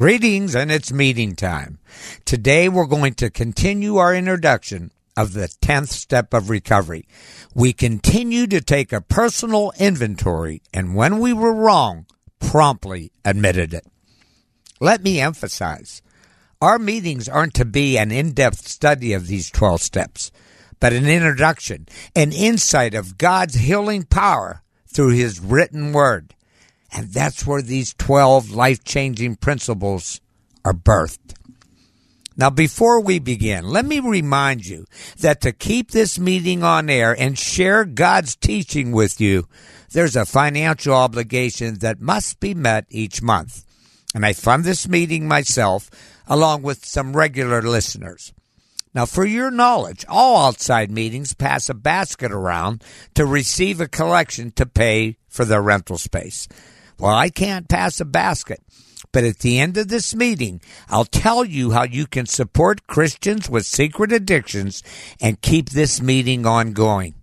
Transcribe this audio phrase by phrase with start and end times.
[0.00, 1.80] Greetings, and it's meeting time.
[2.24, 7.08] Today we're going to continue our introduction of the 10th step of recovery.
[7.52, 12.06] We continue to take a personal inventory, and when we were wrong,
[12.38, 13.88] promptly admitted it.
[14.78, 16.00] Let me emphasize
[16.62, 20.30] our meetings aren't to be an in depth study of these 12 steps,
[20.78, 26.36] but an introduction, an insight of God's healing power through His written word.
[26.92, 30.20] And that's where these 12 life changing principles
[30.64, 31.34] are birthed.
[32.36, 34.86] Now, before we begin, let me remind you
[35.18, 39.48] that to keep this meeting on air and share God's teaching with you,
[39.90, 43.64] there's a financial obligation that must be met each month.
[44.14, 45.90] And I fund this meeting myself
[46.28, 48.32] along with some regular listeners.
[48.94, 52.82] Now, for your knowledge, all outside meetings pass a basket around
[53.14, 56.48] to receive a collection to pay for their rental space.
[56.98, 58.60] Well, I can't pass a basket.
[59.12, 63.48] But at the end of this meeting, I'll tell you how you can support Christians
[63.48, 64.82] with secret addictions
[65.20, 67.14] and keep this meeting ongoing.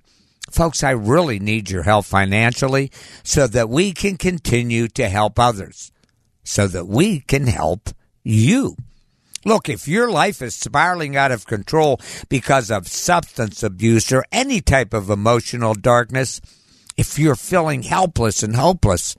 [0.50, 2.92] Folks, I really need your help financially
[3.24, 5.92] so that we can continue to help others,
[6.44, 7.90] so that we can help
[8.24, 8.76] you.
[9.44, 14.60] Look, if your life is spiraling out of control because of substance abuse or any
[14.60, 16.42] type of emotional darkness,
[16.98, 19.16] if you're feeling helpless and hopeless,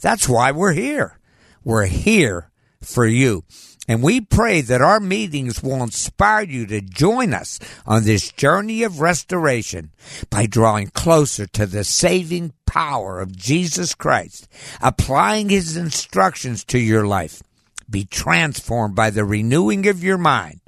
[0.00, 1.18] that's why we're here.
[1.64, 2.50] We're here
[2.82, 3.44] for you.
[3.88, 8.82] And we pray that our meetings will inspire you to join us on this journey
[8.82, 9.92] of restoration
[10.28, 14.48] by drawing closer to the saving power of Jesus Christ,
[14.82, 17.42] applying his instructions to your life.
[17.88, 20.60] Be transformed by the renewing of your mind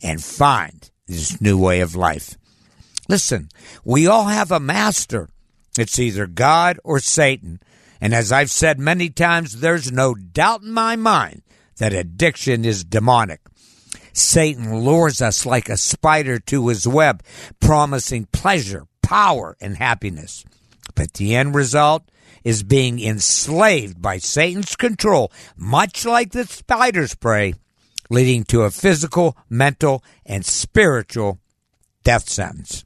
[0.00, 2.36] and find this new way of life.
[3.08, 3.48] Listen,
[3.84, 5.28] we all have a master.
[5.76, 7.60] It's either God or Satan.
[8.00, 11.42] And as I've said many times, there's no doubt in my mind
[11.76, 13.40] that addiction is demonic.
[14.12, 17.22] Satan lures us like a spider to his web,
[17.60, 20.44] promising pleasure, power, and happiness.
[20.94, 22.10] But the end result
[22.42, 27.54] is being enslaved by Satan's control, much like the spider's prey,
[28.08, 31.38] leading to a physical, mental, and spiritual
[32.02, 32.84] death sentence.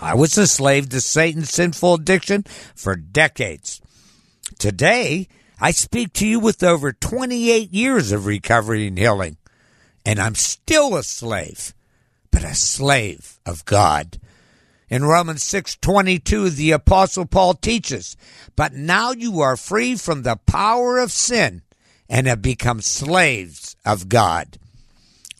[0.00, 2.44] I was a slave to Satan's sinful addiction
[2.74, 3.80] for decades.
[4.58, 5.28] Today,
[5.60, 9.36] I speak to you with over 28 years of recovery and healing,
[10.04, 11.74] and I'm still a slave,
[12.30, 14.18] but a slave of God.
[14.90, 18.16] In Romans 6:22 the apostle Paul teaches,
[18.54, 21.62] "But now you are free from the power of sin
[22.08, 24.58] and have become slaves of God."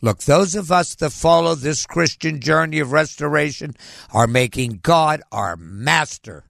[0.00, 3.76] Look, those of us that follow this Christian journey of restoration
[4.12, 6.44] are making God our master.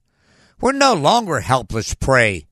[0.60, 2.46] We're no longer helpless prey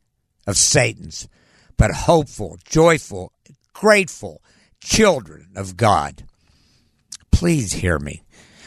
[0.46, 1.28] of Satan's,
[1.76, 3.32] but hopeful, joyful,
[3.72, 4.42] grateful
[4.82, 6.24] children of God.
[7.30, 8.22] Please hear me.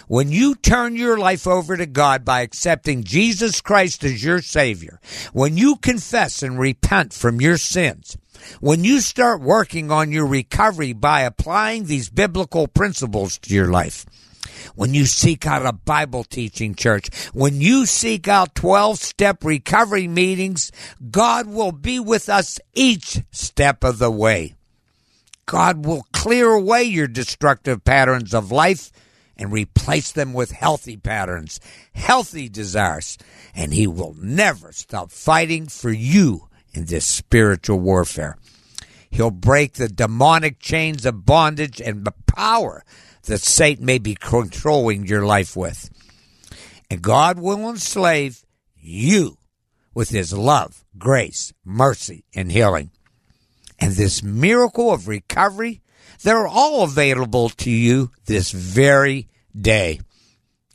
[0.07, 4.99] When you turn your life over to God by accepting Jesus Christ as your Savior,
[5.33, 8.15] when you confess and repent from your sins,
[8.59, 14.05] when you start working on your recovery by applying these biblical principles to your life,
[14.75, 20.07] when you seek out a Bible teaching church, when you seek out 12 step recovery
[20.07, 20.71] meetings,
[21.11, 24.55] God will be with us each step of the way.
[25.45, 28.91] God will clear away your destructive patterns of life
[29.37, 31.59] and replace them with healthy patterns,
[31.93, 33.17] healthy desires,
[33.53, 38.37] and He will never stop fighting for you in this spiritual warfare.
[39.09, 42.83] He'll break the demonic chains of bondage and the power
[43.25, 45.89] that Satan may be controlling your life with.
[46.89, 48.43] And God will enslave
[48.75, 49.37] you
[49.93, 52.91] with His love, grace, mercy, and healing.
[53.79, 55.81] And this miracle of recovery
[56.23, 59.99] they're all available to you this very day.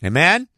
[0.04, 0.48] Amen?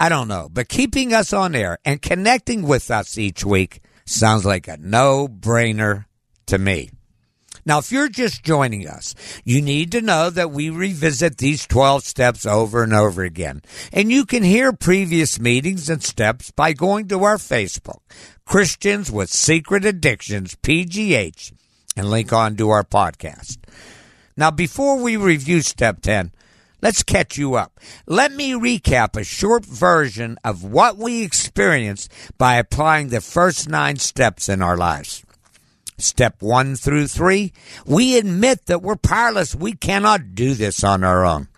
[0.00, 4.44] I don't know, but keeping us on air and connecting with us each week sounds
[4.44, 6.06] like a no brainer
[6.46, 6.90] to me.
[7.68, 12.02] Now, if you're just joining us, you need to know that we revisit these 12
[12.02, 13.60] steps over and over again.
[13.92, 18.00] And you can hear previous meetings and steps by going to our Facebook,
[18.46, 21.52] Christians with Secret Addictions, PGH,
[21.94, 23.58] and link on to our podcast.
[24.34, 26.32] Now, before we review step 10,
[26.80, 27.78] let's catch you up.
[28.06, 33.96] Let me recap a short version of what we experienced by applying the first nine
[33.96, 35.22] steps in our lives.
[35.98, 37.52] Step one through three,
[37.84, 39.54] we admit that we're powerless.
[39.54, 41.48] We cannot do this on our own.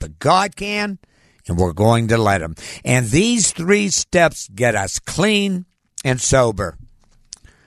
[0.00, 0.98] But God can,
[1.46, 2.56] and we're going to let Him.
[2.84, 5.66] And these three steps get us clean
[6.04, 6.76] and sober.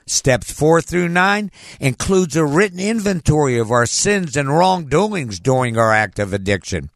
[0.06, 5.92] Steps four through nine includes a written inventory of our sins and wrongdoings during our
[5.92, 6.90] act of addiction,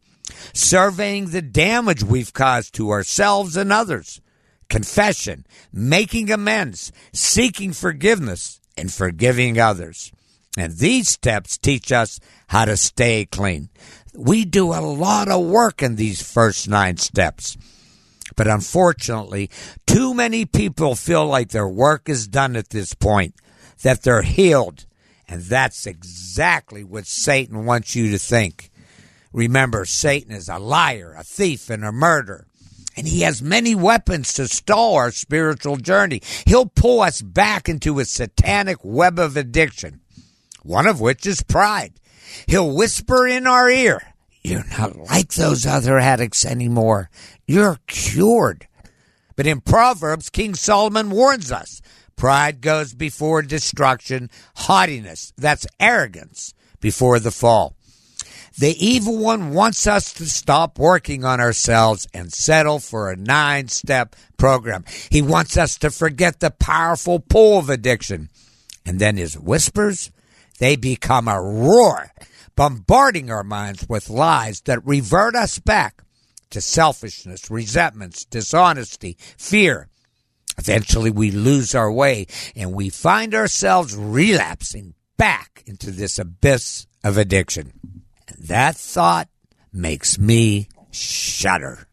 [0.53, 4.19] surveying the damage we've caused to ourselves and others,
[4.67, 10.11] confession, making amends, seeking forgiveness, and forgiving others.
[10.57, 13.69] And these steps teach us how to stay clean.
[14.15, 17.57] We do a lot of work in these first nine steps.
[18.35, 19.49] But unfortunately,
[19.85, 23.35] too many people feel like their work is done at this point,
[23.81, 24.85] that they're healed.
[25.27, 28.71] And that's exactly what Satan wants you to think.
[29.31, 32.45] Remember, Satan is a liar, a thief, and a murderer.
[32.95, 36.21] And he has many weapons to stall our spiritual journey.
[36.45, 40.01] He'll pull us back into a satanic web of addiction,
[40.61, 41.93] one of which is pride.
[42.47, 44.13] He'll whisper in our ear,
[44.43, 47.09] You're not like those other addicts anymore.
[47.47, 48.67] You're cured.
[49.35, 51.81] But in Proverbs, King Solomon warns us
[52.15, 57.75] pride goes before destruction, haughtiness, that's arrogance, before the fall.
[58.57, 63.67] The evil one wants us to stop working on ourselves and settle for a nine
[63.67, 64.85] step program.
[65.09, 68.29] He wants us to forget the powerful pull of addiction.
[68.85, 70.11] And then his whispers,
[70.59, 72.11] they become a roar,
[72.55, 76.03] bombarding our minds with lies that revert us back
[76.51, 79.87] to selfishness, resentments, dishonesty, fear.
[80.59, 87.17] Eventually we lose our way and we find ourselves relapsing back into this abyss of
[87.17, 87.73] addiction.
[88.39, 89.29] That thought
[89.71, 91.87] makes me shudder.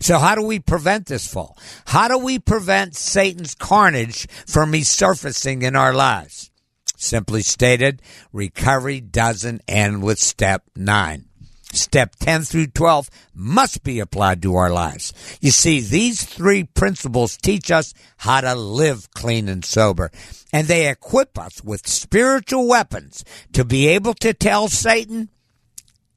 [0.00, 1.56] So, how do we prevent this fall?
[1.86, 6.50] How do we prevent Satan's carnage from resurfacing in our lives?
[6.96, 8.02] Simply stated,
[8.32, 11.26] recovery doesn't end with step nine.
[11.72, 15.14] Step 10 through 12 must be applied to our lives.
[15.40, 20.10] You see, these three principles teach us how to live clean and sober,
[20.52, 23.24] and they equip us with spiritual weapons
[23.54, 25.30] to be able to tell Satan,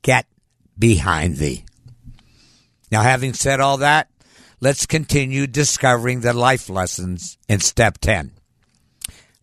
[0.01, 0.27] get
[0.77, 1.63] behind thee.
[2.91, 4.09] Now, having said all that,
[4.59, 8.31] let's continue discovering the life lessons in step 10.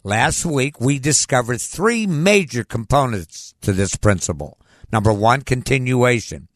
[0.05, 4.59] Last week, we discovered three major components to this principle.
[4.93, 6.49] Number one, continuation.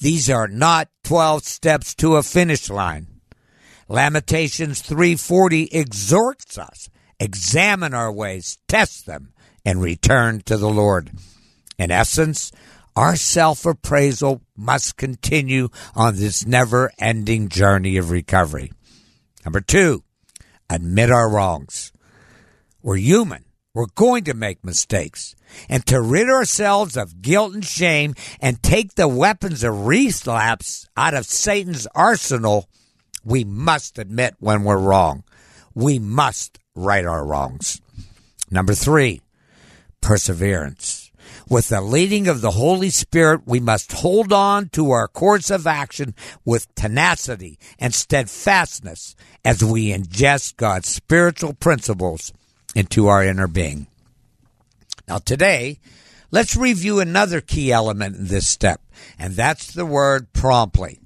[0.00, 3.06] These are not 12 steps to a finish line.
[3.88, 6.88] Lamentations 340 exhorts us,
[7.20, 9.32] examine our ways, test them,
[9.64, 11.10] and return to the Lord.
[11.78, 12.50] In essence,
[12.96, 18.72] our self appraisal must continue on this never ending journey of recovery.
[19.44, 20.02] Number two,
[20.68, 21.92] admit our wrongs.
[22.82, 23.44] We're human.
[23.74, 25.34] We're going to make mistakes.
[25.68, 31.14] And to rid ourselves of guilt and shame and take the weapons of relapse out
[31.14, 32.68] of Satan's arsenal,
[33.24, 35.24] we must admit when we're wrong.
[35.74, 37.80] We must right our wrongs.
[38.50, 39.22] Number three,
[40.00, 41.10] perseverance.
[41.48, 45.66] With the leading of the Holy Spirit, we must hold on to our course of
[45.66, 52.32] action with tenacity and steadfastness as we ingest God's spiritual principles
[52.74, 53.86] into our inner being.
[55.12, 55.78] Now, today,
[56.30, 58.80] let's review another key element in this step,
[59.18, 61.00] and that's the word promptly.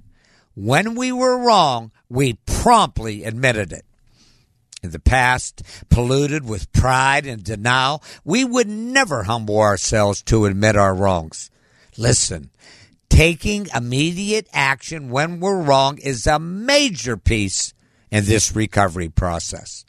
[0.55, 3.85] When we were wrong, we promptly admitted it.
[4.81, 10.77] In the past, polluted with pride and denial, we would never humble ourselves to admit
[10.77, 11.51] our wrongs.
[11.99, 12.51] Listen,
[13.09, 17.75] taking immediate action when we're wrong is a major piece
[18.13, 19.85] in this recovery process.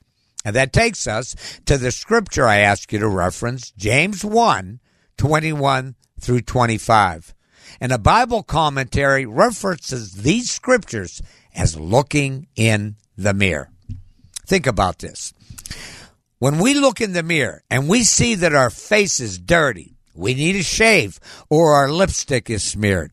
[0.48, 1.36] And that takes us
[1.66, 4.80] to the scripture I ask you to reference, James 1
[5.18, 7.36] 21 through 25.
[7.82, 11.22] And a Bible commentary references these scriptures
[11.54, 13.72] as looking in the mirror.
[14.46, 15.34] Think about this.
[16.40, 20.34] When we look in the mirror and we see that our face is dirty, we
[20.34, 23.12] need a shave, or our lipstick is smeared,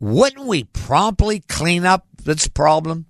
[0.00, 3.06] wouldn't we promptly clean up this problem?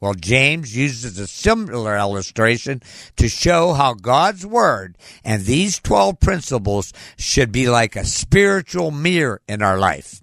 [0.00, 2.82] Well, James uses a similar illustration
[3.16, 9.40] to show how God's Word and these 12 principles should be like a spiritual mirror
[9.48, 10.20] in our life.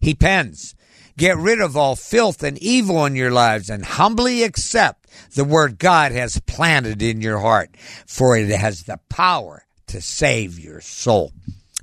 [0.00, 0.74] He pens,
[1.18, 5.78] Get rid of all filth and evil in your lives and humbly accept the Word
[5.78, 11.32] God has planted in your heart, for it has the power to save your soul.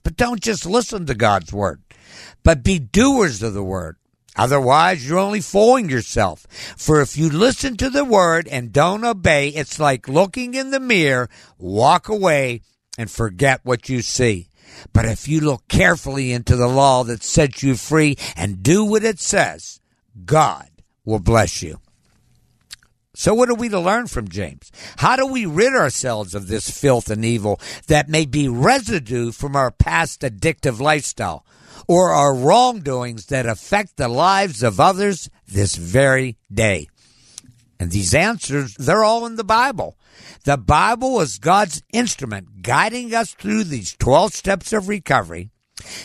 [0.03, 1.83] But don't just listen to God's word,
[2.43, 3.97] but be doers of the word.
[4.39, 6.47] Otherwise, you're only fooling yourself.
[6.77, 10.79] For if you listen to the word and don't obey, it's like looking in the
[10.79, 12.61] mirror, walk away,
[12.97, 14.47] and forget what you see.
[14.93, 19.03] But if you look carefully into the law that sets you free and do what
[19.03, 19.81] it says,
[20.23, 20.69] God
[21.03, 21.81] will bless you.
[23.13, 24.71] So, what are we to learn from James?
[24.99, 29.57] How do we rid ourselves of this filth and evil that may be residue from
[29.57, 31.45] our past addictive lifestyle
[31.89, 36.87] or our wrongdoings that affect the lives of others this very day?
[37.79, 39.97] And these answers, they're all in the Bible.
[40.43, 45.49] The Bible is God's instrument guiding us through these 12 steps of recovery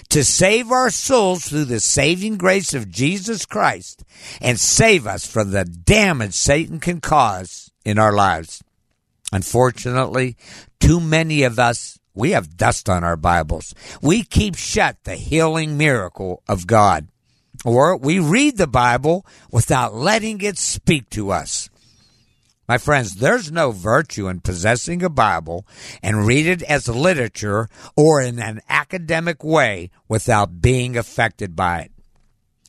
[0.09, 4.05] to save our souls through the saving grace of Jesus Christ
[4.41, 8.62] and save us from the damage Satan can cause in our lives.
[9.33, 10.37] Unfortunately,
[10.79, 13.75] too many of us, we have dust on our Bibles.
[14.00, 17.09] We keep shut the healing miracle of God.
[17.64, 21.68] Or we read the Bible without letting it speak to us.
[22.68, 25.66] My friends, there's no virtue in possessing a Bible
[26.02, 31.92] and read it as literature or in an academic way without being affected by it.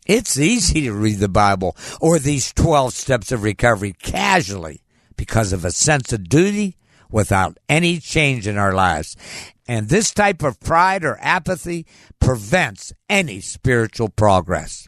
[0.06, 4.82] It's easy to read the Bible or these 12 steps of recovery casually
[5.16, 6.78] because of a sense of duty
[7.12, 9.16] without any change in our lives.
[9.68, 11.86] And this type of pride or apathy
[12.20, 14.88] prevents any spiritual progress.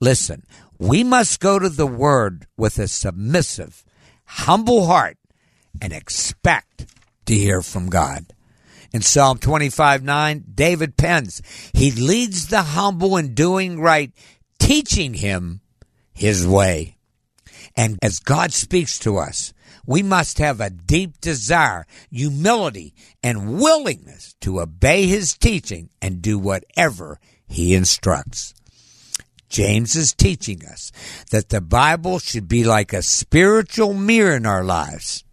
[0.00, 0.44] Listen,
[0.78, 3.84] we must go to the Word with a submissive,
[4.24, 5.16] humble heart
[5.80, 6.86] and expect
[7.26, 8.26] to hear from God.
[8.92, 14.12] In Psalm 25 9, David pens, He leads the humble in doing right,
[14.58, 15.60] teaching him
[16.12, 16.96] his way.
[17.76, 19.52] And as God speaks to us,
[19.86, 26.38] we must have a deep desire, humility, and willingness to obey his teaching and do
[26.38, 28.54] whatever he instructs.
[29.48, 30.90] James is teaching us
[31.30, 35.24] that the Bible should be like a spiritual mirror in our lives.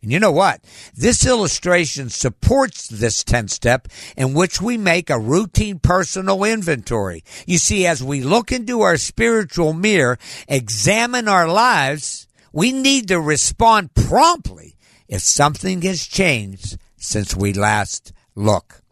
[0.00, 0.60] And you know what?
[0.94, 7.24] This illustration supports this 10 step in which we make a routine personal inventory.
[7.46, 13.20] You see, as we look into our spiritual mirror, examine our lives, we need to
[13.20, 14.76] respond promptly
[15.08, 18.82] if something has changed since we last look.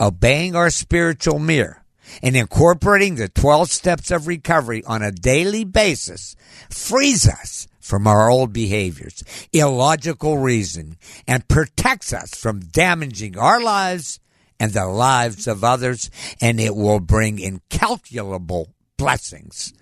[0.00, 1.84] Obeying our spiritual mirror
[2.22, 6.36] and incorporating the 12 steps of recovery on a daily basis
[6.68, 9.22] frees us from our old behaviors,
[9.52, 14.20] illogical reason, and protects us from damaging our lives
[14.58, 16.10] and the lives of others,
[16.40, 19.74] and it will bring incalculable blessings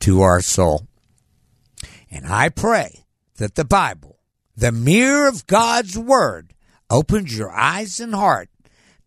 [0.00, 0.87] to our soul.
[2.10, 3.04] And I pray
[3.36, 4.18] that the Bible,
[4.56, 6.54] the mirror of God's Word,
[6.90, 8.48] opens your eyes and heart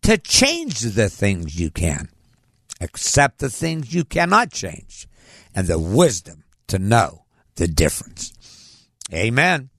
[0.02, 2.08] to change the things you can
[2.82, 5.06] accept the things you cannot change,
[5.54, 7.24] and the wisdom to know
[7.56, 8.32] the difference.
[9.12, 9.70] Amen.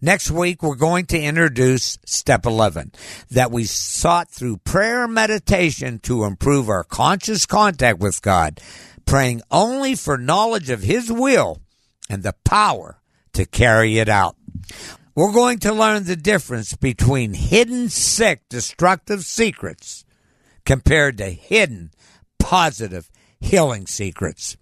[0.00, 2.92] Next week, we're going to introduce step 11
[3.30, 8.60] that we sought through prayer and meditation to improve our conscious contact with God,
[9.06, 11.60] praying only for knowledge of His will
[12.08, 13.00] and the power
[13.32, 14.36] to carry it out.
[15.14, 20.04] We're going to learn the difference between hidden, sick, destructive secrets
[20.64, 21.90] compared to hidden,
[22.38, 23.10] positive
[23.40, 24.56] healing secrets.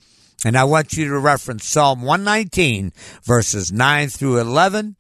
[0.44, 4.96] And I want you to reference Psalm 119, verses 9 through 11,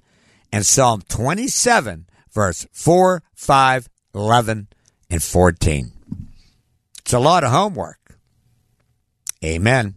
[0.50, 4.68] and Psalm 27, verse 4, 5, 11,
[5.10, 5.92] and 14.
[7.00, 8.18] It's a lot of homework.
[9.44, 9.96] Amen.